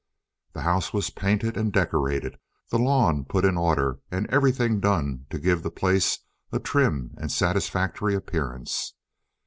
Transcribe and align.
The 0.53 0.61
house 0.63 0.93
was 0.93 1.11
painted 1.11 1.55
and 1.55 1.71
decorated, 1.71 2.39
the 2.71 2.79
lawn 2.79 3.23
put 3.23 3.45
in 3.45 3.55
order, 3.55 3.99
and 4.09 4.27
everything 4.31 4.79
done 4.79 5.27
to 5.29 5.37
give 5.37 5.61
the 5.61 5.69
place 5.69 6.17
a 6.51 6.57
trim 6.59 7.13
and 7.19 7.31
satisfactory 7.31 8.15
appearance. 8.15 8.95